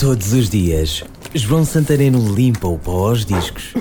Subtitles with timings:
[0.00, 1.04] Todos os dias,
[1.34, 3.74] João Santareno limpa o pó aos discos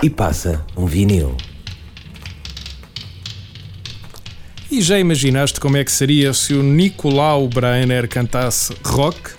[0.00, 1.36] e passa um vinil.
[4.70, 9.32] E já imaginaste como é que seria se o Nicolau Breiner cantasse rock?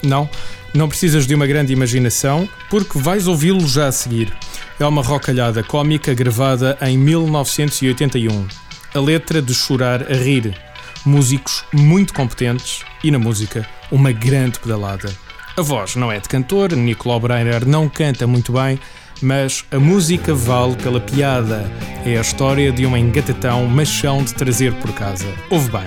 [0.00, 0.30] Não,
[0.72, 4.32] não precisas de uma grande imaginação, porque vais ouvi-lo já a seguir.
[4.78, 8.46] É uma rocalhada cómica gravada em 1981.
[8.94, 10.56] A letra de chorar a rir.
[11.04, 15.12] Músicos muito competentes e na música uma grande pedalada.
[15.54, 18.80] A voz não é de cantor, Nicolau Breiner não canta muito bem,
[19.20, 21.70] mas a música vale pela piada.
[22.06, 25.26] É a história de um engatatão machão de trazer por casa.
[25.50, 25.84] Ouve bem.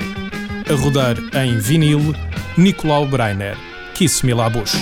[0.72, 2.14] A rodar em vinil,
[2.56, 3.58] Nicolau Breiner.
[3.96, 4.76] Kiss Me La Bush.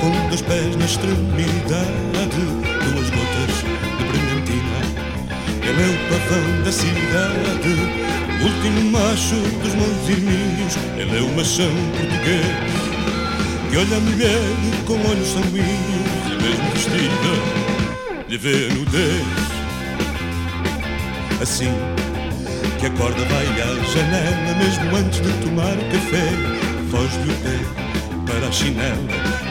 [0.00, 2.42] Com dois pés na extremidade,
[2.84, 3.56] duas gotas
[3.98, 4.91] de brilhantina.
[5.62, 7.74] Ele é o pavão da cidade,
[8.40, 10.76] o último macho dos meus irmãos.
[10.98, 12.46] Ele é o machão português,
[13.70, 14.42] que olha a mulher
[14.86, 17.32] com olhos sanguíneos e mesmo vestida
[18.28, 19.52] de ver nudez.
[21.40, 21.72] Assim
[22.82, 27.82] que acorda vai à janela mesmo antes de tomar café foge-lhe o pé
[28.26, 28.96] para a chinela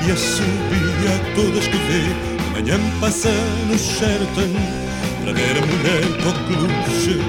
[0.05, 2.03] e assobia a todas que vê
[2.43, 3.29] de manhã passa
[3.69, 4.80] no Sheraton
[5.23, 7.19] para ver a mulher coqueluche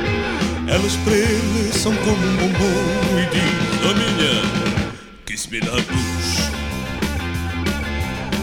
[0.68, 4.42] elas para ele são como um bombom e diz oh minha
[5.26, 6.50] kiss me na bush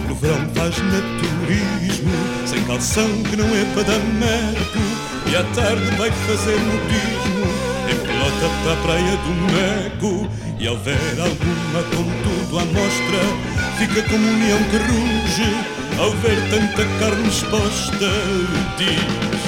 [0.08, 2.12] no verão faz naturismo
[2.46, 4.80] sem calção que não é para dar merco
[5.32, 7.46] e à tarde vai fazer nudismo
[7.90, 13.60] em pelota para a praia do Meco e ao ver alguma com tudo à mostra
[13.80, 15.80] fica como um leão que ruge.
[15.98, 18.10] Ao ver tanta carne exposta
[18.78, 19.39] diz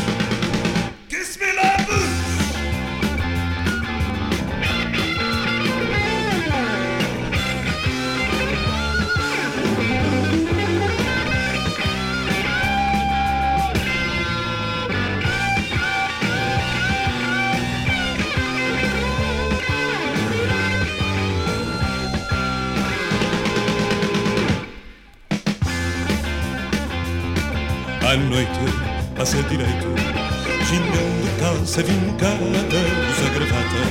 [28.11, 28.59] À noite
[29.15, 29.87] passa direito
[30.67, 32.35] Gingão de calça vincada
[33.09, 33.81] Usa gravata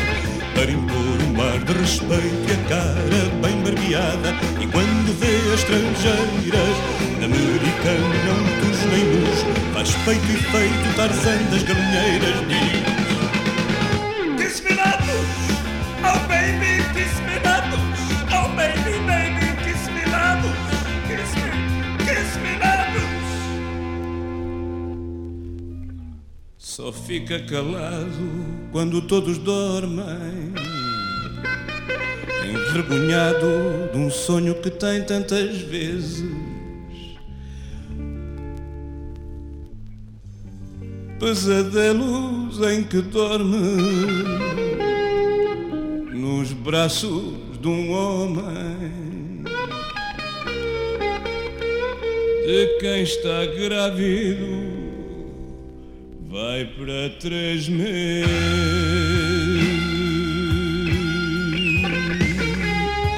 [0.54, 3.00] Para impor um ar de respeito E a cara
[3.40, 4.34] bem barbeada.
[4.60, 6.76] E quando vê as estrangeiras
[7.24, 12.89] Americano não tus nem luz Faz feito e feito Tarzan das galinheiras Diz
[26.62, 28.06] Só fica calado
[28.70, 30.52] quando todos dormem.
[32.46, 36.22] Envergonhado de um sonho que tem tantas vezes.
[41.18, 44.22] Pesadelos em que dorme.
[46.12, 49.44] Nos braços de um homem.
[52.44, 54.79] De quem está grávido
[56.30, 58.30] vai para três meses.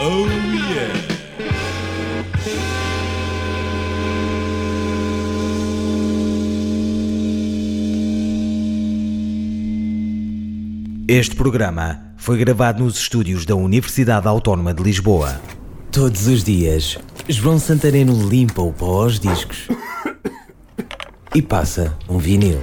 [0.01, 0.27] Oh
[0.73, 1.03] yeah!
[11.07, 15.39] Este programa foi gravado nos estúdios da Universidade Autónoma de Lisboa.
[15.91, 16.99] Todos os dias,
[17.29, 19.69] João Santareno limpa o pó aos discos
[21.35, 22.63] e passa um vinil.